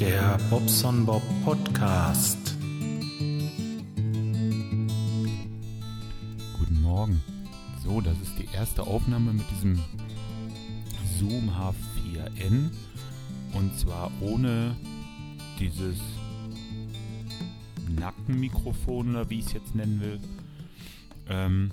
[0.00, 2.56] Der Bobson Bob Podcast.
[6.58, 7.22] Guten Morgen.
[7.84, 9.78] So, das ist die erste Aufnahme mit diesem
[11.18, 12.70] Zoom H4n.
[13.52, 14.74] Und zwar ohne
[15.58, 15.98] dieses
[17.86, 20.18] Nackenmikrofon oder wie ich es jetzt nennen will.
[21.28, 21.72] Ähm,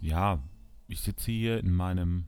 [0.00, 0.42] ja,
[0.88, 2.26] ich sitze hier in meinem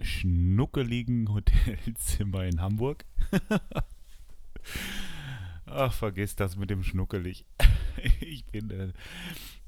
[0.00, 3.04] schnuckeligen Hotelzimmer in Hamburg.
[5.66, 7.44] Ach, vergiss das mit dem schnuckelig.
[8.20, 8.92] ich bin, äh,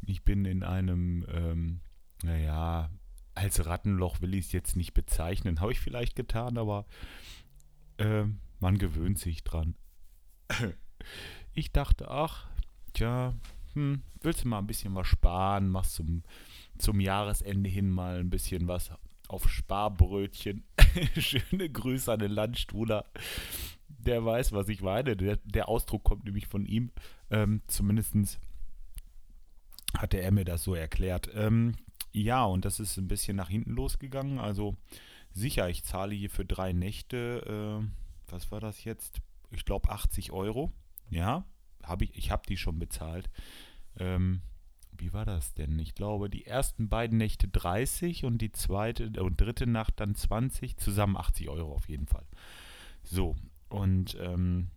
[0.06, 1.80] ich bin in einem, ähm,
[2.22, 2.90] naja,
[3.34, 5.60] als Rattenloch will ich es jetzt nicht bezeichnen.
[5.60, 6.86] Habe ich vielleicht getan, aber
[7.98, 8.24] äh,
[8.60, 9.74] man gewöhnt sich dran.
[11.52, 12.46] ich dachte, ach,
[12.95, 13.34] tja,
[13.74, 15.68] hm, willst du mal ein bisschen was sparen?
[15.68, 16.22] Machst zum,
[16.78, 18.90] zum Jahresende hin mal ein bisschen was
[19.29, 20.65] auf Sparbrötchen.
[21.16, 23.04] Schöne Grüße an den Landstuhler.
[23.88, 25.16] Der weiß, was ich meine.
[25.16, 26.90] Der, der Ausdruck kommt nämlich von ihm.
[27.30, 28.38] Ähm, Zumindest
[29.96, 31.30] hatte er mir das so erklärt.
[31.34, 31.76] Ähm,
[32.12, 34.38] ja, und das ist ein bisschen nach hinten losgegangen.
[34.38, 34.76] Also
[35.32, 39.21] sicher, ich zahle hier für drei Nächte, äh, was war das jetzt?
[39.51, 40.73] Ich glaube 80 Euro.
[41.10, 41.45] Ja,
[41.82, 43.30] habe ich, ich habe die schon bezahlt.
[43.99, 44.43] Ähm,
[44.99, 45.79] wie war das denn?
[45.79, 50.77] Ich glaube, die ersten beiden Nächte 30 und die zweite und dritte Nacht dann 20,
[50.77, 52.27] zusammen 80 Euro auf jeden Fall.
[53.02, 53.37] So,
[53.68, 54.68] und ähm,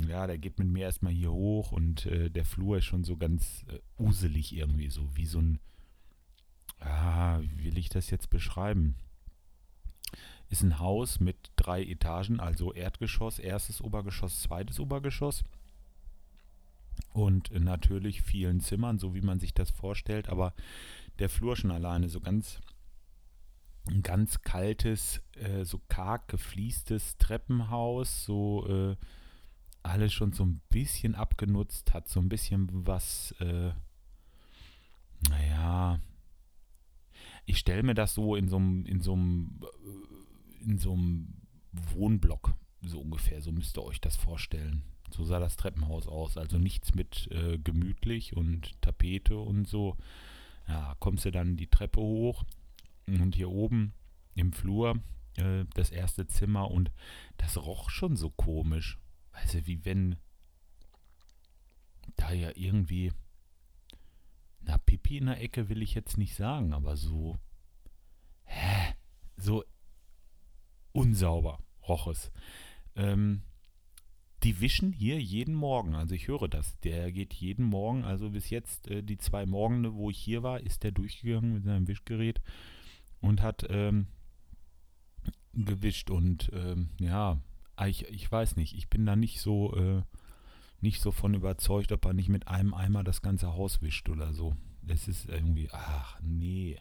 [0.00, 3.16] ja, der geht mit mir erstmal hier hoch und äh, der Flur ist schon so
[3.16, 5.60] ganz äh, uselig irgendwie, so wie so ein,
[6.80, 8.96] ah, wie will ich das jetzt beschreiben?
[10.50, 15.44] Ist ein Haus mit drei Etagen, also Erdgeschoss, erstes Obergeschoss, zweites Obergeschoss
[17.12, 20.54] und natürlich vielen Zimmern, so wie man sich das vorstellt, aber
[21.18, 22.60] der Flur schon alleine so ganz
[23.86, 28.96] ein ganz kaltes, äh, so karg gefliestes Treppenhaus, so äh,
[29.82, 33.72] alles schon so ein bisschen abgenutzt, hat so ein bisschen was, äh,
[35.28, 36.00] naja,
[37.44, 41.34] ich stelle mir das so in so einem, in so einem, äh, in so einem
[41.72, 44.82] Wohnblock, so ungefähr, so müsst ihr euch das vorstellen.
[45.14, 46.36] So sah das Treppenhaus aus.
[46.36, 49.96] Also nichts mit äh, gemütlich und Tapete und so.
[50.66, 52.44] Ja, kommst du dann die Treppe hoch
[53.06, 53.94] und hier oben
[54.34, 54.98] im Flur
[55.36, 56.90] äh, das erste Zimmer und
[57.36, 58.98] das roch schon so komisch.
[59.32, 60.16] Weißt du, wie wenn
[62.16, 63.12] da ja irgendwie,
[64.62, 67.38] na, Pipi in der Ecke will ich jetzt nicht sagen, aber so,
[68.44, 68.94] hä,
[69.36, 69.64] so
[70.92, 72.32] unsauber roch es.
[72.96, 73.42] Ähm,
[74.44, 75.94] die wischen hier jeden Morgen.
[75.94, 76.78] Also ich höre das.
[76.80, 80.60] Der geht jeden Morgen, also bis jetzt äh, die zwei Morgende, wo ich hier war,
[80.60, 82.40] ist der durchgegangen mit seinem Wischgerät
[83.20, 84.06] und hat ähm,
[85.54, 86.10] gewischt.
[86.10, 87.40] Und ähm, ja,
[87.86, 90.02] ich, ich weiß nicht, ich bin da nicht so, äh,
[90.80, 94.34] nicht so von überzeugt, ob er nicht mit einem Eimer das ganze Haus wischt oder
[94.34, 94.54] so.
[94.82, 96.78] Das ist irgendwie, ach nee.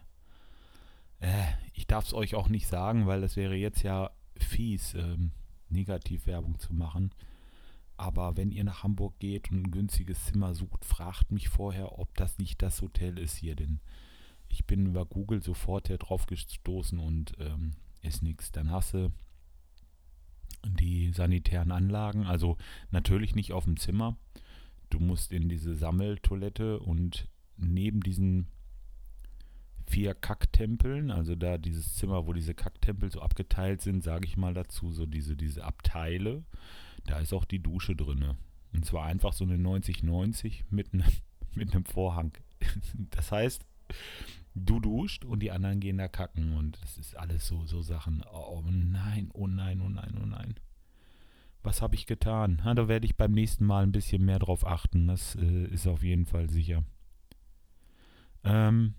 [1.20, 5.32] Äh, ich darf es euch auch nicht sagen, weil das wäre jetzt ja fies, ähm,
[5.70, 7.12] Negativwerbung zu machen.
[7.98, 12.16] Aber wenn ihr nach Hamburg geht und ein günstiges Zimmer sucht, fragt mich vorher, ob
[12.16, 13.56] das nicht das Hotel ist hier.
[13.56, 13.80] Denn
[14.50, 17.72] ich bin über Google sofort drauf gestoßen und ähm,
[18.02, 18.52] ist nichts.
[18.52, 19.12] Dann hasse
[20.66, 22.26] die sanitären Anlagen.
[22.26, 22.58] Also
[22.92, 24.18] natürlich nicht auf dem Zimmer.
[24.90, 27.28] Du musst in diese Sammeltoilette und
[27.58, 28.48] neben diesen
[29.86, 34.54] vier Kacktempeln, also da dieses Zimmer, wo diese Kacktempel so abgeteilt sind, sage ich mal
[34.54, 36.44] dazu, so diese, diese Abteile
[37.06, 38.36] da ist auch die Dusche drin.
[38.74, 41.06] Und zwar einfach so eine 90-90 mit, ne,
[41.56, 42.34] mit einem Vorhang.
[43.12, 43.66] Das heißt,
[44.56, 46.56] du duscht und die anderen gehen da kacken.
[46.56, 48.24] Und es ist alles so, so Sachen.
[48.32, 50.56] Oh nein, oh nein, oh nein, oh nein.
[51.62, 52.62] Was habe ich getan?
[52.64, 55.08] Na, da werde ich beim nächsten Mal ein bisschen mehr drauf achten.
[55.08, 56.84] Das äh, ist auf jeden Fall sicher.
[58.44, 58.96] Ähm,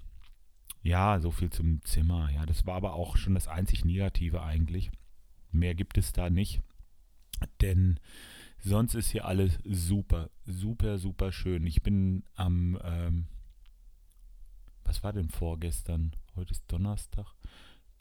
[0.85, 2.31] ja, so viel zum Zimmer.
[2.31, 4.91] Ja, das war aber auch schon das einzig Negative eigentlich.
[5.51, 6.61] Mehr gibt es da nicht.
[7.63, 7.99] Denn
[8.59, 11.67] sonst ist hier alles super, super, super schön.
[11.67, 13.27] Ich bin am, ähm,
[14.85, 16.15] was war denn vorgestern?
[16.37, 17.35] Heute ist Donnerstag.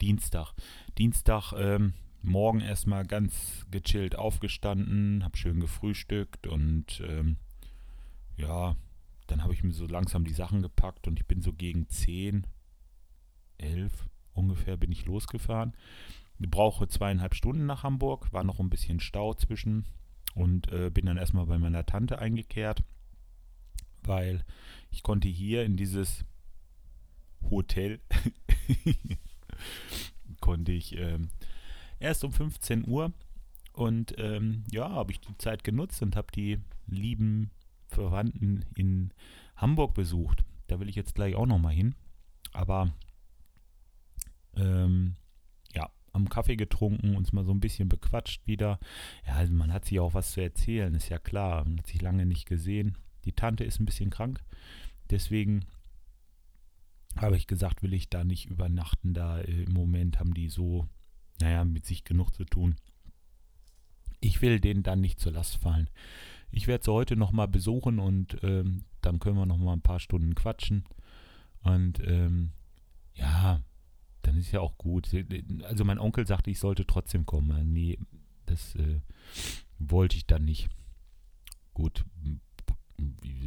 [0.02, 0.52] Dienstag.
[0.98, 7.38] Dienstag, ähm, morgen erstmal ganz gechillt aufgestanden, hab schön gefrühstückt und ähm,
[8.36, 8.76] ja,
[9.26, 12.46] dann habe ich mir so langsam die Sachen gepackt und ich bin so gegen 10,
[13.58, 15.74] 11 ungefähr bin ich losgefahren.
[16.38, 19.84] Ich brauche zweieinhalb Stunden nach Hamburg, war noch ein bisschen Stau zwischen
[20.34, 22.82] und äh, bin dann erstmal bei meiner Tante eingekehrt,
[24.02, 24.44] weil
[24.90, 26.24] ich konnte hier in dieses
[27.50, 28.00] Hotel
[30.40, 31.18] konnte ich äh,
[32.00, 33.12] erst um 15 Uhr
[33.72, 37.50] Und ähm, ja, habe ich die Zeit genutzt und habe die lieben
[37.88, 39.12] Verwandten in
[39.56, 40.44] Hamburg besucht.
[40.68, 41.94] Da will ich jetzt gleich auch nochmal hin.
[42.52, 42.92] Aber
[44.56, 45.16] ähm,
[45.74, 48.78] ja, am Kaffee getrunken, uns mal so ein bisschen bequatscht wieder.
[49.26, 51.64] Ja, also man hat sich auch was zu erzählen, ist ja klar.
[51.64, 52.96] Man hat sich lange nicht gesehen.
[53.24, 54.42] Die Tante ist ein bisschen krank.
[55.10, 55.64] Deswegen
[57.16, 59.14] habe ich gesagt, will ich da nicht übernachten.
[59.14, 60.88] Da äh, im Moment haben die so,
[61.40, 62.76] naja, mit sich genug zu tun.
[64.20, 65.90] Ich will denen dann nicht zur Last fallen.
[66.50, 70.34] Ich werde sie heute nochmal besuchen und ähm, dann können wir nochmal ein paar Stunden
[70.34, 70.84] quatschen.
[71.62, 72.52] Und ähm,
[73.14, 73.60] ja,
[74.26, 75.08] dann ist ja auch gut.
[75.64, 77.72] Also mein Onkel sagte, ich sollte trotzdem kommen.
[77.72, 77.98] Nee,
[78.46, 79.00] das äh,
[79.78, 80.68] wollte ich dann nicht.
[81.72, 82.04] Gut,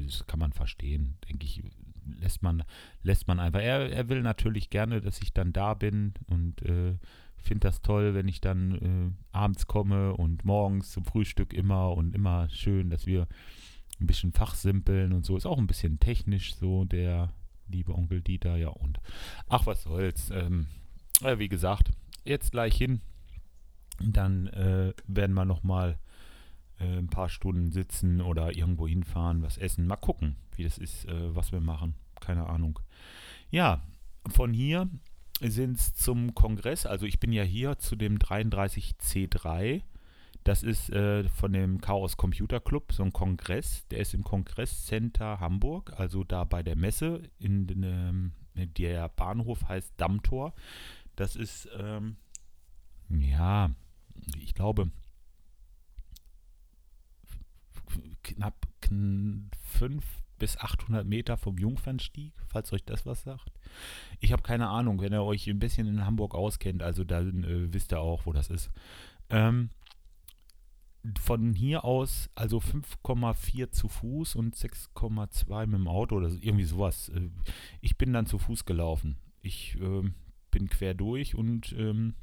[0.06, 1.64] das kann man verstehen, denke ich.
[2.20, 2.64] Lässt man,
[3.04, 3.60] lässt man einfach.
[3.60, 6.98] Er, er will natürlich gerne, dass ich dann da bin und äh,
[7.36, 12.16] finde das toll, wenn ich dann äh, abends komme und morgens zum Frühstück immer und
[12.16, 13.28] immer schön, dass wir
[14.00, 15.36] ein bisschen fachsimpeln und so.
[15.36, 17.34] Ist auch ein bisschen technisch so, der
[17.70, 19.00] liebe Onkel Dieter, ja und
[19.48, 20.30] ach, was soll's.
[20.32, 20.68] Ähm,
[21.22, 21.92] äh, wie gesagt,
[22.24, 23.02] jetzt gleich hin.
[24.00, 25.98] Dann äh, werden wir nochmal
[26.80, 29.88] äh, ein paar Stunden sitzen oder irgendwo hinfahren, was essen.
[29.88, 31.96] Mal gucken, wie das ist, äh, was wir machen.
[32.20, 32.80] Keine Ahnung.
[33.50, 33.82] Ja,
[34.28, 34.90] von hier
[35.42, 36.86] sind es zum Kongress.
[36.86, 39.82] Also ich bin ja hier zu dem 33C3.
[40.48, 43.86] Das ist äh, von dem Chaos Computer Club, so ein Kongress.
[43.90, 47.22] Der ist im Kongresscenter Hamburg, also da bei der Messe.
[47.38, 50.54] In, in, ähm, der Bahnhof heißt Dammtor.
[51.18, 52.16] Das ist, ähm,
[53.10, 53.72] ja,
[54.40, 54.90] ich glaube,
[58.24, 60.06] knapp fünf
[60.40, 63.52] bis 800 Meter vom Jungfernstieg, falls euch das was sagt.
[64.22, 67.74] Ich habe keine Ahnung, wenn ihr euch ein bisschen in Hamburg auskennt, also dann äh,
[67.74, 68.72] wisst ihr auch, wo das ist.
[69.30, 69.72] Ähm,
[71.20, 77.10] von hier aus, also 5,4 zu Fuß und 6,2 mit dem Auto oder irgendwie sowas.
[77.10, 77.30] Äh,
[77.82, 79.18] ich bin dann zu Fuß gelaufen.
[79.42, 80.10] Ich äh,
[80.52, 82.16] bin quer durch und ähm,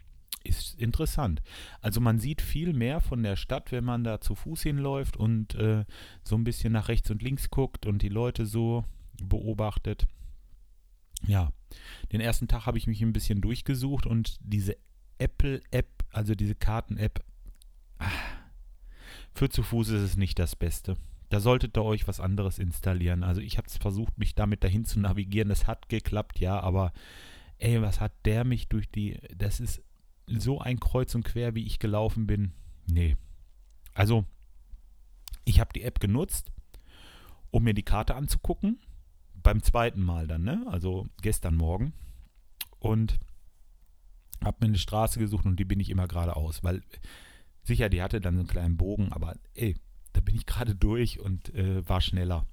[0.44, 1.42] ist interessant.
[1.80, 5.54] Also man sieht viel mehr von der Stadt, wenn man da zu Fuß hinläuft und
[5.54, 5.84] äh,
[6.22, 8.84] so ein bisschen nach rechts und links guckt und die Leute so
[9.22, 10.06] beobachtet.
[11.26, 11.52] Ja,
[12.12, 14.76] den ersten Tag habe ich mich ein bisschen durchgesucht und diese
[15.18, 17.24] Apple-App, also diese Karten-App,
[17.98, 18.10] ah,
[19.34, 20.96] für zu Fuß ist es nicht das Beste.
[21.28, 23.24] Da solltet ihr euch was anderes installieren.
[23.24, 25.48] Also ich habe versucht, mich damit dahin zu navigieren.
[25.48, 26.92] Das hat geklappt, ja, aber
[27.58, 29.18] ey, was hat der mich durch die.
[29.36, 29.82] Das ist
[30.26, 32.52] so ein Kreuz und Quer, wie ich gelaufen bin.
[32.86, 33.16] Nee.
[33.94, 34.24] Also,
[35.44, 36.52] ich habe die App genutzt,
[37.50, 38.78] um mir die Karte anzugucken.
[39.34, 40.64] Beim zweiten Mal dann, ne?
[40.68, 41.92] Also gestern Morgen.
[42.78, 43.18] Und
[44.42, 46.82] habe mir eine Straße gesucht und die bin ich immer geradeaus, weil
[47.64, 49.76] sicher, die hatte dann so einen kleinen Bogen, aber ey,
[50.12, 52.46] da bin ich gerade durch und äh, war schneller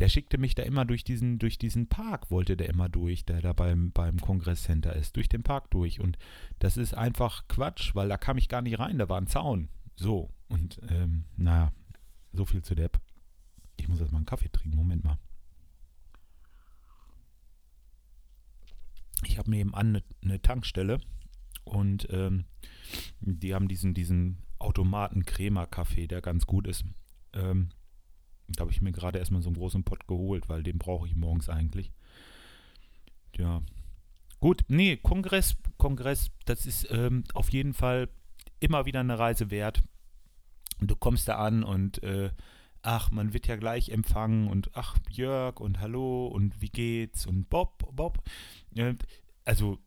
[0.00, 3.42] der schickte mich da immer durch diesen, durch diesen Park, wollte der immer durch, der
[3.42, 6.00] da beim, beim Kongresscenter ist, durch den Park durch.
[6.00, 6.16] Und
[6.58, 9.68] das ist einfach Quatsch, weil da kam ich gar nicht rein, da war ein Zaun.
[9.96, 11.72] So, und ähm, naja,
[12.32, 13.00] so viel zu der App.
[13.76, 15.18] Ich muss jetzt mal einen Kaffee trinken, Moment mal.
[19.24, 20.98] Ich habe neben eine, eine Tankstelle
[21.70, 22.44] und ähm,
[23.20, 26.84] die haben diesen, diesen Automaten-Crema-Kaffee, der ganz gut ist.
[27.32, 27.70] Ähm,
[28.48, 31.14] da habe ich mir gerade erstmal so einen großen Pott geholt, weil den brauche ich
[31.14, 31.92] morgens eigentlich.
[33.36, 33.62] Ja.
[34.40, 38.08] Gut, nee, Kongress, Kongress, das ist ähm, auf jeden Fall
[38.58, 39.82] immer wieder eine Reise wert.
[40.80, 42.30] Du kommst da an und äh,
[42.82, 47.48] ach, man wird ja gleich empfangen und ach, Jörg und hallo und wie geht's und
[47.48, 48.18] Bob, Bob.
[49.44, 49.78] also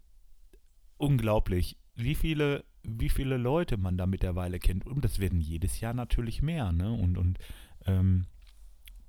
[0.97, 4.85] unglaublich, wie viele, wie viele Leute man da mittlerweile kennt.
[4.85, 6.91] Und das werden jedes Jahr natürlich mehr, ne?
[6.91, 7.39] Und, und
[7.85, 8.25] ähm,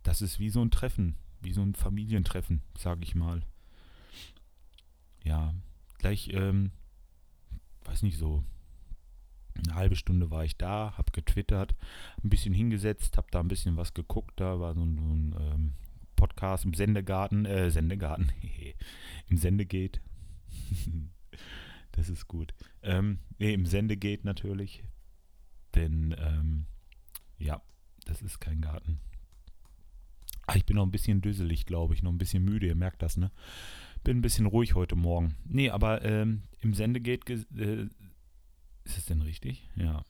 [0.03, 3.43] das ist wie so ein Treffen, wie so ein Familientreffen, sage ich mal.
[5.25, 5.55] Ja,
[5.99, 6.71] gleich, ähm,
[7.85, 8.45] weiß nicht so,
[9.57, 11.75] eine halbe Stunde war ich da, habe getwittert,
[12.23, 14.39] ein bisschen hingesetzt, habe da ein bisschen was geguckt.
[14.41, 15.75] Da war so ein, so ein ähm,
[16.17, 18.33] Podcast im Sendegarten, äh, Sendegarten,
[19.29, 20.01] im Sendegate.
[21.95, 22.55] das ist gut.
[22.83, 24.83] Ähm, nee, im Sendegate natürlich.
[25.75, 26.67] Denn, ähm,
[27.39, 27.63] ja,
[28.05, 29.01] das ist kein Garten.
[30.47, 33.03] Ah, ich bin noch ein bisschen düsselig, glaube ich, noch ein bisschen müde, ihr merkt
[33.03, 33.31] das, ne?
[34.03, 35.37] Bin ein bisschen ruhig heute Morgen.
[35.45, 37.89] Nee, aber ähm, im Sendegate, äh,
[38.85, 39.69] ist es denn richtig?
[39.77, 40.05] Ja,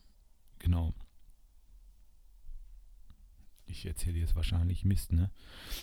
[0.59, 0.95] genau.
[3.67, 5.31] Ich erzähle jetzt wahrscheinlich Mist, ne?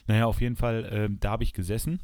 [0.08, 2.02] Naja, auf jeden Fall, äh, da habe ich gesessen.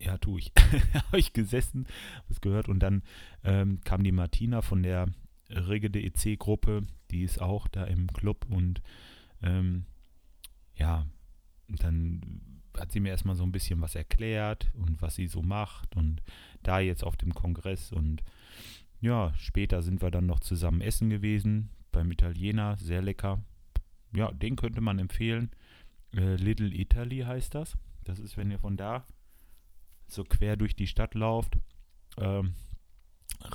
[0.00, 0.52] Ja, tue ich.
[0.94, 1.86] habe ich gesessen,
[2.28, 3.02] was gehört und dann
[3.44, 5.08] ähm, kam die Martina von der
[5.50, 8.82] Rigede EC-Gruppe, die ist auch da im Club und
[9.42, 9.86] ähm,
[10.76, 11.06] ja,
[11.68, 15.96] dann hat sie mir erstmal so ein bisschen was erklärt und was sie so macht
[15.96, 16.22] und
[16.62, 18.22] da jetzt auf dem Kongress und
[19.00, 23.42] ja, später sind wir dann noch zusammen essen gewesen beim Italiener, sehr lecker.
[24.12, 25.50] Ja, den könnte man empfehlen.
[26.14, 27.76] Äh, Little Italy heißt das.
[28.04, 29.04] Das ist, wenn ihr von da
[30.12, 31.58] so quer durch die Stadt lauft,
[32.16, 32.54] ähm,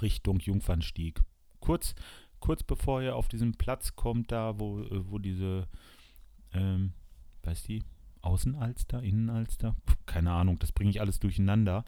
[0.02, 1.22] Richtung Jungfernstieg.
[1.60, 1.96] Kurz,
[2.40, 5.68] kurz bevor ihr auf diesen Platz kommt, da wo, äh, wo diese,
[6.54, 6.94] ähm,
[7.44, 7.84] weiß die,
[8.22, 11.84] Außenalster, Innenalster, Puh, keine Ahnung, das bringe ich alles durcheinander.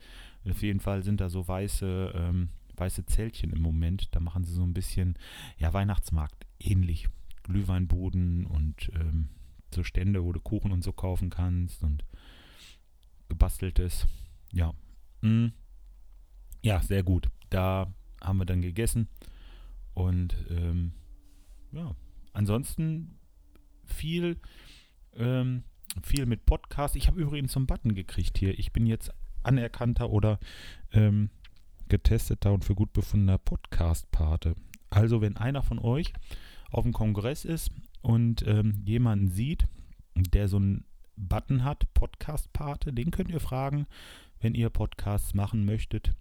[0.50, 4.13] Auf jeden Fall sind da so weiße, ähm, weiße Zeltchen im Moment.
[4.13, 5.17] Da machen sie so ein bisschen,
[5.57, 7.07] ja, Weihnachtsmarkt ähnlich.
[7.43, 9.29] Glühweinboden und ähm,
[9.74, 12.03] so Stände, wo du Kuchen und so kaufen kannst und
[13.29, 14.07] gebasteltes.
[14.56, 14.74] Ja.
[15.22, 15.48] Mm.
[16.64, 17.30] Ja, sehr gut.
[17.50, 19.08] Da haben wir dann gegessen.
[19.94, 20.94] Und ähm,
[21.72, 21.94] ja,
[22.34, 23.20] ansonsten
[23.84, 24.40] viel,
[25.14, 25.64] ähm,
[26.02, 26.96] viel mit Podcast.
[26.96, 28.58] Ich habe übrigens so einen Button gekriegt hier.
[28.58, 29.12] Ich bin jetzt
[29.44, 30.40] anerkannter oder
[30.92, 31.30] ähm,
[31.90, 34.56] getesteter und für gut befundener Podcast-Pate.
[34.90, 36.14] Also, wenn einer von euch
[36.72, 37.72] auf dem Kongress ist
[38.02, 39.68] und ähm, jemanden sieht,
[40.16, 40.86] der so einen
[41.17, 43.88] Button hat, Podcast-Pate, den könnt ihr fragen,
[44.39, 46.13] wenn ihr Podcasts machen möchtet.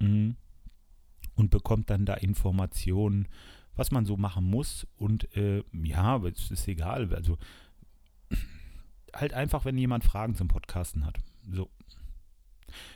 [0.00, 0.36] Mhm.
[1.34, 3.28] Und bekommt dann da Informationen,
[3.76, 4.86] was man so machen muss.
[4.96, 7.14] Und äh, ja, es ist egal.
[7.14, 7.38] Also
[9.14, 11.18] halt einfach, wenn jemand Fragen zum Podcasten hat.
[11.50, 11.70] So.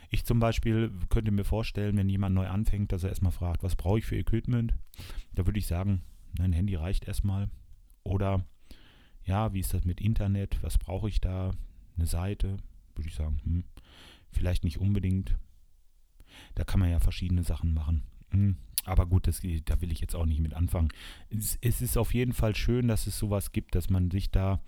[0.09, 3.75] Ich zum Beispiel könnte mir vorstellen, wenn jemand neu anfängt, dass er erstmal fragt, was
[3.75, 4.73] brauche ich für Equipment?
[5.33, 6.03] Da würde ich sagen,
[6.39, 7.49] ein Handy reicht erstmal.
[8.03, 8.45] Oder
[9.25, 10.61] ja, wie ist das mit Internet?
[10.61, 11.51] Was brauche ich da?
[11.97, 12.57] Eine Seite?
[12.95, 13.63] Würde ich sagen, hm,
[14.31, 15.37] vielleicht nicht unbedingt.
[16.55, 18.03] Da kann man ja verschiedene Sachen machen.
[18.31, 20.89] Hm, aber gut, das, da will ich jetzt auch nicht mit anfangen.
[21.29, 24.59] Es, es ist auf jeden Fall schön, dass es sowas gibt, dass man sich da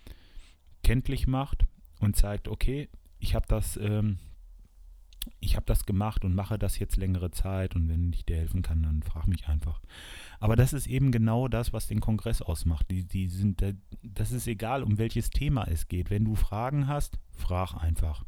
[0.83, 1.65] kenntlich macht
[1.99, 4.19] und zeigt, okay, ich habe das, ähm,
[5.39, 8.61] ich habe das gemacht und mache das jetzt längere Zeit und wenn ich dir helfen
[8.61, 9.81] kann, dann frag mich einfach.
[10.39, 12.89] Aber das ist eben genau das, was den Kongress ausmacht.
[12.89, 13.63] Die, die sind,
[14.03, 16.09] das ist egal, um welches Thema es geht.
[16.09, 18.25] Wenn du Fragen hast, frag einfach.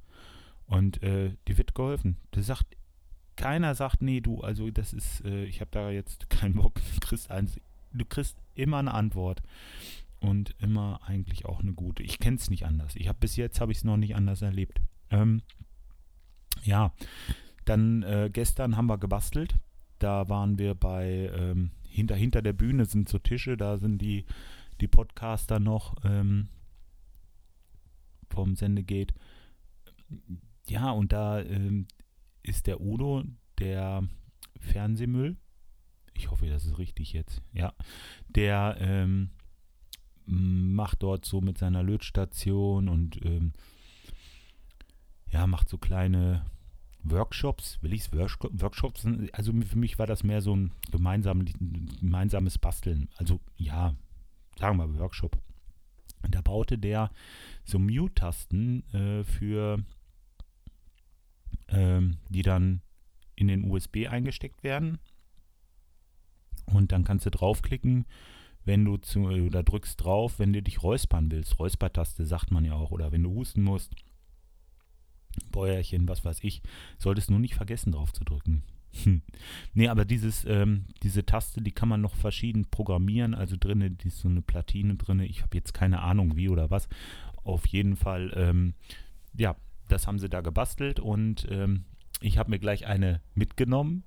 [0.66, 2.18] Und äh, dir wird geholfen.
[2.32, 2.66] Das sagt
[3.38, 7.00] keiner sagt, nee, du, also das ist, äh, ich habe da jetzt keinen Bock, du
[7.00, 7.60] kriegst eins.
[7.94, 9.42] Du kriegst immer eine Antwort
[10.20, 12.04] und immer eigentlich auch eine gute.
[12.04, 12.96] Ich kenne es nicht anders.
[12.96, 14.82] Ich habe bis jetzt habe ich es noch nicht anders erlebt.
[15.10, 15.42] Ähm,
[16.68, 16.94] ja,
[17.66, 19.56] dann äh, gestern haben wir gebastelt.
[20.00, 23.58] Da waren wir bei ähm, hinter hinter der Bühne sind so Tische.
[23.58, 24.26] Da sind die
[24.80, 26.50] die Podcaster noch ähm,
[28.30, 29.16] vom Sendegate.
[30.68, 31.88] Ja, und da ähm,
[32.44, 33.24] ist der Udo,
[33.58, 34.08] der
[34.60, 35.38] Fernsehmüll.
[36.14, 37.42] Ich hoffe, das ist richtig jetzt.
[37.54, 37.74] Ja,
[38.28, 39.32] der ähm,
[40.26, 43.54] macht dort so mit seiner Lötstation und ähm,
[45.32, 46.46] ja, macht so kleine
[47.12, 47.82] Workshops.
[47.82, 49.06] Will ich es Workshops?
[49.34, 51.46] Also für mich war das mehr so ein gemeinsam,
[52.00, 53.10] gemeinsames Basteln.
[53.18, 53.96] Also ja,
[54.58, 55.38] sagen wir Workshop.
[56.30, 57.12] da baute der
[57.64, 59.84] so Mute-Tasten äh, für
[61.70, 62.82] ähm, die dann
[63.36, 65.00] in den USB eingesteckt werden.
[66.66, 68.06] Und dann kannst du draufklicken,
[68.66, 71.60] wenn du zu, oder drückst drauf, wenn du dich räuspern willst.
[71.60, 72.92] Räuspertaste sagt man ja auch.
[72.92, 73.96] Oder wenn du husten musst.
[75.52, 76.62] Bäuerchen, was weiß ich.
[76.98, 78.64] Solltest nur nicht vergessen, drauf zu drücken.
[79.04, 79.22] Hm.
[79.74, 83.34] Nee, aber dieses, ähm, diese Taste, die kann man noch verschieden programmieren.
[83.34, 85.26] Also drinne, die ist so eine Platine drinne.
[85.26, 86.88] Ich habe jetzt keine Ahnung, wie oder was.
[87.44, 88.74] Auf jeden Fall, ähm,
[89.38, 89.56] ja,
[89.88, 91.86] das haben sie da gebastelt und ähm,
[92.20, 94.04] ich habe mir gleich eine mitgenommen.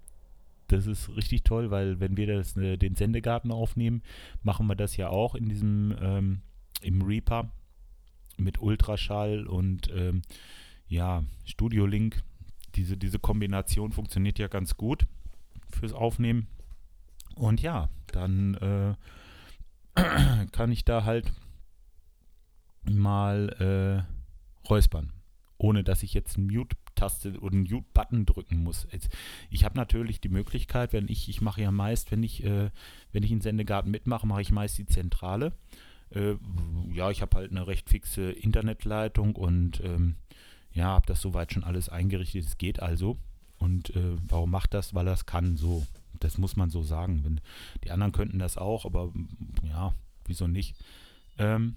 [0.67, 4.03] Das ist richtig toll, weil wenn wir das, äh, den Sendegarten aufnehmen,
[4.43, 6.43] machen wir das ja auch in diesem ähm,
[6.83, 7.51] im Reaper
[8.37, 10.23] mit Ultraschall und ähm,
[10.91, 12.23] ja, Studio Link.
[12.75, 15.07] Diese, diese Kombination funktioniert ja ganz gut
[15.71, 16.47] fürs Aufnehmen.
[17.35, 18.95] Und ja, dann äh,
[20.53, 21.33] kann ich da halt
[22.85, 25.13] mal äh, räuspern
[25.61, 28.89] ohne dass ich jetzt eine Mute-Taste oder einen Mute-Button drücken muss.
[29.51, 32.71] Ich habe natürlich die Möglichkeit, wenn ich, ich mache ja meist, wenn ich, äh,
[33.13, 35.53] wenn ich einen Sendegarten mitmache, mache ich meist die Zentrale.
[36.15, 36.37] Äh,
[36.93, 40.17] ja, ich habe halt eine recht fixe Internetleitung und ähm,
[40.73, 42.45] ja, habe das soweit schon alles eingerichtet.
[42.45, 43.19] Es geht also.
[43.59, 44.95] Und äh, warum macht das?
[44.95, 45.57] Weil es kann.
[45.57, 45.87] So,
[46.19, 47.25] das muss man so sagen.
[47.25, 47.41] Wenn,
[47.85, 49.13] die anderen könnten das auch, aber
[49.63, 49.95] ja,
[50.27, 50.77] wieso nicht?
[51.39, 51.77] Ähm,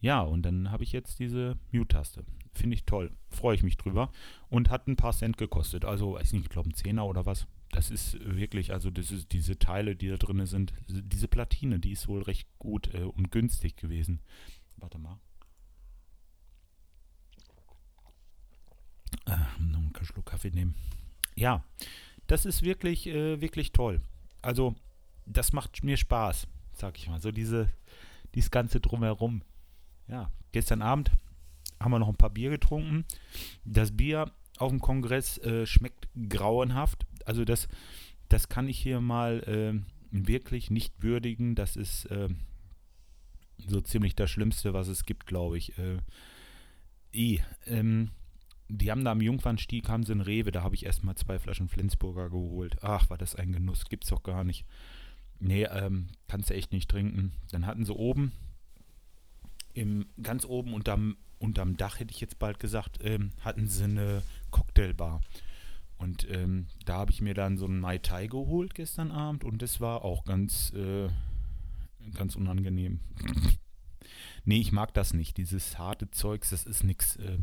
[0.00, 2.24] ja, und dann habe ich jetzt diese Mute-Taste.
[2.52, 3.12] Finde ich toll.
[3.28, 4.10] Freue ich mich drüber.
[4.48, 5.84] Und hat ein paar Cent gekostet.
[5.84, 7.46] Also, weiß nicht, ich glaube, ein Zehner oder was.
[7.70, 11.92] das ist wirklich, also das ist, diese Teile, die da drin sind, diese Platine, die
[11.92, 14.20] ist wohl recht gut äh, und günstig gewesen.
[14.76, 15.20] Warte mal.
[19.26, 20.74] Äh, noch einen Schluck Kaffee nehmen.
[21.34, 21.64] Ja,
[22.26, 24.00] das ist wirklich, äh, wirklich toll.
[24.42, 24.74] Also,
[25.26, 27.20] das macht mir Spaß, sag ich mal.
[27.20, 27.68] So diese,
[28.34, 29.42] dieses Ganze drumherum.
[30.08, 31.10] Ja, gestern Abend
[31.80, 33.04] haben wir noch ein paar Bier getrunken.
[33.64, 37.06] Das Bier auf dem Kongress äh, schmeckt grauenhaft.
[37.24, 37.68] Also das,
[38.28, 41.54] das kann ich hier mal äh, wirklich nicht würdigen.
[41.54, 42.28] Das ist äh,
[43.66, 45.78] so ziemlich das Schlimmste, was es gibt, glaube ich.
[45.78, 45.98] Äh,
[47.14, 48.10] I, ähm,
[48.70, 51.68] die haben da am Jungfernstieg, haben sie einen Rewe, da habe ich erstmal zwei Flaschen
[51.68, 52.76] Flensburger geholt.
[52.82, 54.64] Ach, war das ein Genuss, gibt's doch gar nicht.
[55.40, 57.32] Nee, ähm, kannst du echt nicht trinken.
[57.50, 58.32] Dann hatten sie oben,
[59.74, 64.22] im, ganz oben unterm, unterm Dach, hätte ich jetzt bald gesagt, ähm, hatten sie eine
[64.50, 65.20] Cocktailbar.
[65.98, 69.60] Und ähm, da habe ich mir dann so einen Mai Tai geholt gestern Abend und
[69.60, 71.08] das war auch ganz, äh,
[72.14, 73.00] ganz unangenehm.
[74.44, 75.36] nee, ich mag das nicht.
[75.36, 77.16] Dieses harte Zeugs, das ist nichts.
[77.16, 77.38] Äh,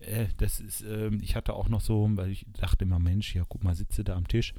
[0.00, 3.44] äh, das ist, äh, ich hatte auch noch so, weil ich dachte immer, Mensch, ja,
[3.48, 4.54] guck mal, sitze da am Tisch,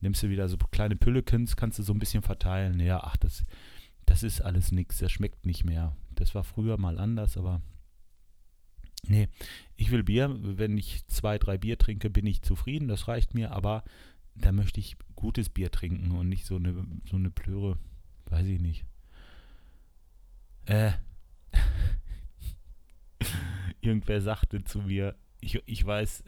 [0.00, 2.80] nimmst du wieder so kleine Püllekens, kannst du so ein bisschen verteilen.
[2.80, 3.44] Ja, ach, das,
[4.04, 5.96] das ist alles nichts, das schmeckt nicht mehr.
[6.14, 7.60] Das war früher mal anders, aber
[9.06, 9.28] nee,
[9.76, 10.36] ich will Bier.
[10.40, 13.84] Wenn ich zwei, drei Bier trinke, bin ich zufrieden, das reicht mir, aber
[14.34, 17.78] da möchte ich gutes Bier trinken und nicht so eine, so eine Plöre,
[18.26, 18.84] weiß ich nicht.
[20.66, 20.92] Äh,
[23.86, 26.24] irgendwer sagte zu mir, ich, ich weiß,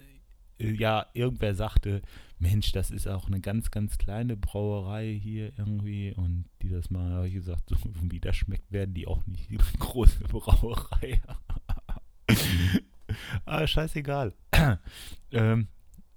[0.59, 2.03] äh, ja, irgendwer sagte,
[2.39, 7.11] Mensch, das ist auch eine ganz, ganz kleine Brauerei hier irgendwie und die das mal,
[7.13, 11.21] habe ich gesagt, so wie das schmeckt, werden die auch nicht eine große Brauerei.
[13.45, 14.35] ah, scheißegal.
[15.33, 15.69] ähm,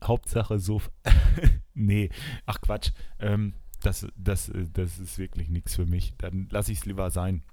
[0.03, 0.81] Hauptsache so,
[1.73, 2.09] nee,
[2.45, 6.13] ach Quatsch, ähm, das, das, das ist wirklich nichts für mich.
[6.17, 7.43] Dann lasse ich es lieber sein.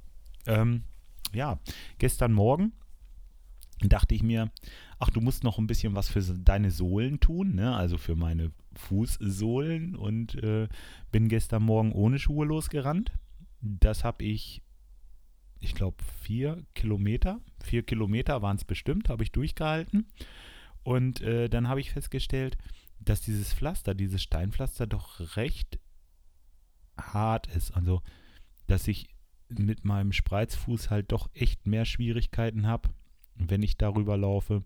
[0.47, 0.85] Ähm,
[1.33, 1.59] ja,
[1.99, 2.73] gestern Morgen
[3.81, 4.51] dachte ich mir,
[4.99, 7.77] ach, du musst noch ein bisschen was für deine Sohlen tun, ne?
[7.77, 10.69] also für meine Fußsohlen und äh,
[11.13, 13.13] bin gestern Morgen ohne Schuhe losgerannt.
[13.61, 14.63] Das habe ich,
[15.61, 20.07] ich glaube, vier Kilometer, vier Kilometer waren es bestimmt, habe ich durchgehalten.
[20.83, 22.57] Und äh, dann habe ich festgestellt,
[23.01, 25.79] dass dieses Pflaster, dieses Steinpflaster doch recht
[26.97, 27.73] hart ist.
[27.73, 28.03] Also,
[28.67, 29.09] dass ich
[29.49, 32.91] mit meinem Spreizfuß halt doch echt mehr Schwierigkeiten habe,
[33.39, 34.63] wenn ich darüber laufe,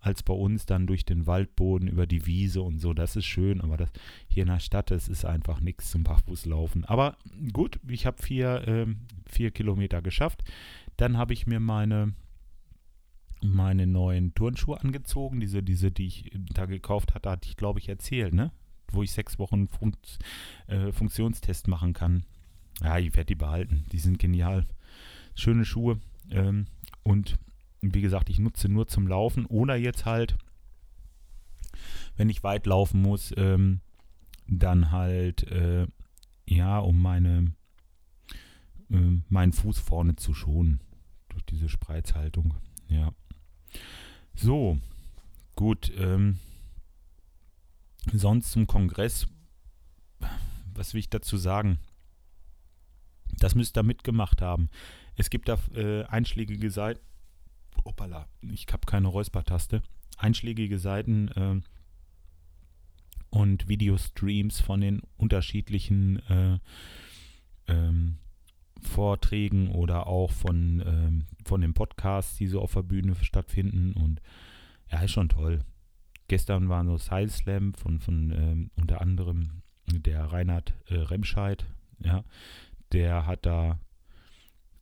[0.00, 2.94] als bei uns dann durch den Waldboden über die Wiese und so.
[2.94, 3.90] Das ist schön, aber das
[4.28, 6.84] hier in der Stadt, das ist einfach nichts zum Bachfußlaufen.
[6.84, 7.16] Aber
[7.52, 8.86] gut, ich habe vier, äh,
[9.26, 10.44] vier Kilometer geschafft.
[10.96, 12.14] Dann habe ich mir meine,
[13.42, 15.40] meine neuen Turnschuhe angezogen.
[15.40, 18.52] Diese, diese, die ich da gekauft hatte, hatte ich, glaube ich, erzählt, ne?
[18.92, 19.96] Wo ich sechs Wochen Fun
[20.68, 22.24] äh, Funktionstest machen kann.
[22.80, 23.84] Ja, ich werde die behalten.
[23.90, 24.66] Die sind genial.
[25.34, 25.98] Schöne Schuhe.
[26.30, 26.66] Ähm,
[27.02, 27.36] und
[27.80, 30.36] wie gesagt, ich nutze nur zum Laufen oder jetzt halt,
[32.16, 33.80] wenn ich weit laufen muss, ähm,
[34.48, 35.86] dann halt, äh,
[36.46, 37.52] ja, um meine,
[38.90, 40.80] äh, meinen Fuß vorne zu schonen.
[41.28, 42.54] Durch diese Spreizhaltung.
[42.88, 43.12] Ja.
[44.34, 44.78] So,
[45.54, 45.92] gut.
[45.98, 46.38] Ähm,
[48.12, 49.26] sonst zum Kongress,
[50.72, 51.78] was will ich dazu sagen?
[53.38, 54.70] Das müsst ihr mitgemacht haben.
[55.16, 57.00] Es gibt da äh, einschlägige Seiten
[57.86, 59.82] opala, ich habe keine Räuspertaste,
[60.16, 61.60] einschlägige Seiten äh,
[63.30, 66.58] und Videostreams von den unterschiedlichen äh,
[67.68, 68.18] ähm,
[68.80, 73.92] Vorträgen oder auch von, ähm, von den Podcasts, die so auf der Bühne stattfinden.
[73.92, 74.20] Und
[74.90, 75.64] ja, ist schon toll.
[76.28, 81.64] Gestern war so Side Slam von, von ähm, unter anderem der Reinhard äh, Remscheid,
[82.00, 82.24] ja,
[82.92, 83.78] der hat da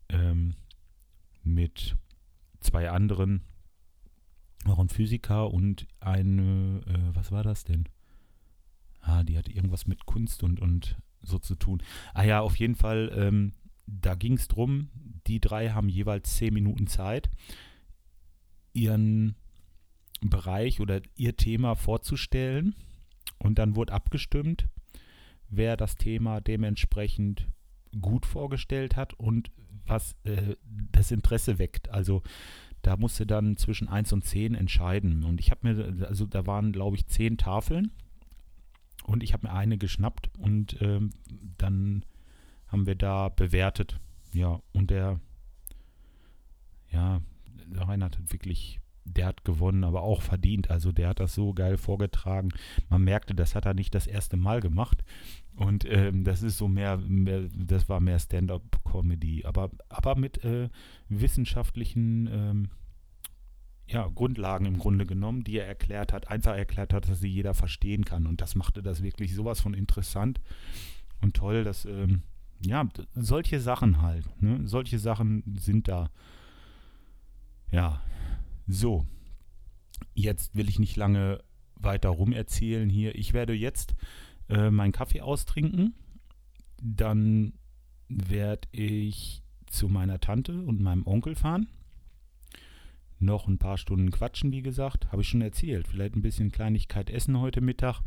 [0.09, 0.55] ähm,
[1.43, 1.97] mit
[2.65, 3.43] zwei anderen,
[4.67, 7.89] auch ein Physiker und eine, äh, was war das denn?
[9.01, 11.83] Ah, die hatte irgendwas mit Kunst und, und so zu tun.
[12.15, 13.53] Ah ja, auf jeden Fall, ähm,
[13.87, 14.89] da ging es drum,
[15.27, 17.31] die drei haben jeweils zehn Minuten Zeit,
[18.73, 19.37] ihren
[20.23, 22.75] Bereich oder ihr Thema vorzustellen.
[23.39, 24.69] Und dann wurde abgestimmt,
[25.49, 27.47] wer das Thema dementsprechend
[28.01, 29.51] gut vorgestellt hat und
[29.87, 30.57] was äh,
[30.93, 31.91] das Interesse weckt.
[31.91, 32.23] Also
[32.83, 35.25] da musste dann zwischen 1 und 10 entscheiden.
[35.25, 37.93] Und ich habe mir, also da waren, glaube ich, 10 Tafeln.
[39.05, 41.11] Und ich habe mir eine geschnappt und ähm,
[41.59, 42.05] dann
[42.69, 44.01] haben wir da bewertet.
[44.33, 45.21] Ja, und der,
[46.91, 47.21] ja,
[47.67, 50.71] der Reinhard hat wirklich der hat gewonnen, aber auch verdient.
[50.71, 52.51] Also der hat das so geil vorgetragen.
[52.89, 55.05] Man merkte, das hat er nicht das erste Mal gemacht.
[55.57, 60.69] Und ähm, das ist so mehr, mehr das war mehr Stand-up-Comedy, aber, aber mit äh,
[61.09, 62.69] wissenschaftlichen ähm,
[63.87, 67.55] ja, Grundlagen im Grunde genommen, die er erklärt hat, einfach erklärt hat, dass sie jeder
[67.55, 68.27] verstehen kann.
[68.27, 70.41] Und das machte das wirklich sowas von interessant
[71.21, 72.23] und toll, dass, ähm,
[72.65, 74.61] ja, solche Sachen halt, ne?
[74.65, 76.11] solche Sachen sind da.
[77.71, 78.03] Ja,
[78.67, 79.07] so.
[80.15, 81.43] Jetzt will ich nicht lange
[81.77, 83.15] weiter rum erzählen hier.
[83.15, 83.95] Ich werde jetzt
[84.49, 85.95] äh, meinen Kaffee austrinken.
[86.83, 87.55] Dann
[88.09, 91.69] werde ich zu meiner Tante und meinem Onkel fahren.
[93.19, 95.11] Noch ein paar Stunden quatschen, wie gesagt.
[95.11, 95.89] Habe ich schon erzählt.
[95.89, 98.03] Vielleicht ein bisschen Kleinigkeit essen heute Mittag.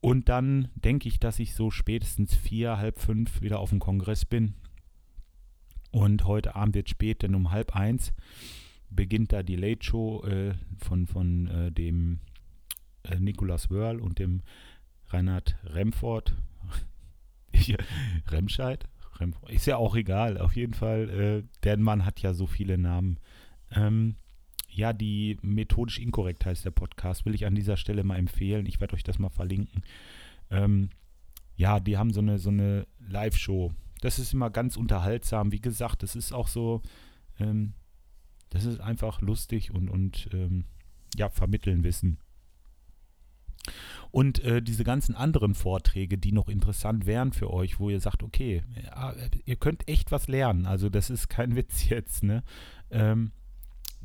[0.00, 4.24] Und dann denke ich, dass ich so spätestens vier, halb fünf wieder auf dem Kongress
[4.24, 4.54] bin.
[5.92, 8.12] Und heute Abend wird spät, denn um halb eins
[8.90, 12.20] beginnt da die Late Show äh, von, von äh, dem
[13.04, 14.42] äh, Nicolas Wörl und dem
[15.08, 16.34] Reinhard Remford.
[18.28, 18.88] Remscheid?
[19.18, 19.50] Remford.
[19.50, 20.38] Ist ja auch egal.
[20.38, 23.18] Auf jeden Fall, äh, der Mann hat ja so viele Namen.
[23.72, 24.16] Ähm,
[24.68, 28.66] ja, die methodisch inkorrekt heißt der Podcast, will ich an dieser Stelle mal empfehlen.
[28.66, 29.82] Ich werde euch das mal verlinken.
[30.50, 30.90] Ähm,
[31.56, 33.72] ja, die haben so eine, so eine Live-Show.
[34.00, 35.52] Das ist immer ganz unterhaltsam.
[35.52, 36.82] Wie gesagt, das ist auch so,
[37.38, 37.74] ähm,
[38.50, 40.64] das ist einfach lustig und, und ähm,
[41.16, 42.18] ja, vermitteln Wissen.
[44.10, 48.22] Und äh, diese ganzen anderen Vorträge, die noch interessant wären für euch, wo ihr sagt,
[48.22, 50.66] okay, ja, ihr könnt echt was lernen.
[50.66, 52.42] Also das ist kein Witz jetzt, ne?
[52.90, 53.30] Ähm,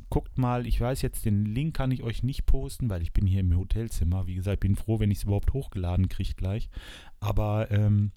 [0.08, 3.26] guckt mal, ich weiß jetzt, den Link kann ich euch nicht posten, weil ich bin
[3.26, 4.28] hier im Hotelzimmer.
[4.28, 6.68] Wie gesagt, bin froh, wenn ich es überhaupt hochgeladen kriege gleich.
[7.18, 8.12] Aber ähm,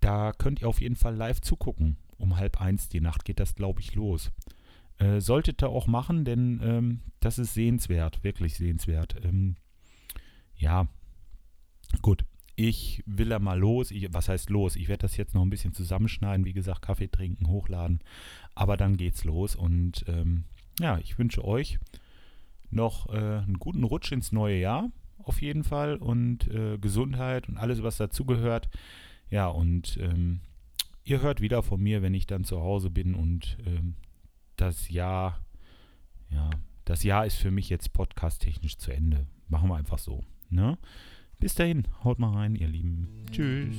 [0.00, 1.98] da könnt ihr auf jeden Fall live zugucken.
[2.16, 4.30] Um halb eins die Nacht geht das, glaube ich, los.
[5.02, 9.16] Äh, solltet ihr auch machen, denn ähm, das ist sehenswert, wirklich sehenswert.
[9.24, 9.56] Ähm,
[10.56, 10.86] ja,
[12.02, 12.24] gut.
[12.54, 13.90] Ich will da mal los.
[13.90, 14.76] Ich, was heißt los?
[14.76, 16.44] Ich werde das jetzt noch ein bisschen zusammenschneiden.
[16.44, 18.00] Wie gesagt, Kaffee trinken, hochladen.
[18.54, 19.56] Aber dann geht's los.
[19.56, 20.44] Und ähm,
[20.78, 21.80] ja, ich wünsche euch
[22.70, 24.90] noch äh, einen guten Rutsch ins neue Jahr.
[25.18, 25.96] Auf jeden Fall.
[25.96, 28.68] Und äh, Gesundheit und alles, was dazugehört.
[29.30, 30.40] Ja, und ähm,
[31.02, 33.96] ihr hört wieder von mir, wenn ich dann zu Hause bin und ähm,
[34.56, 35.44] das Jahr,
[36.30, 36.50] ja,
[36.84, 39.26] das Jahr ist für mich jetzt podcast-technisch zu Ende.
[39.48, 40.24] Machen wir einfach so.
[40.50, 40.78] Ne?
[41.38, 43.08] Bis dahin, haut mal rein, ihr Lieben.
[43.30, 43.76] Tschüss.